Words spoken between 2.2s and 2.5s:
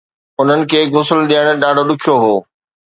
هو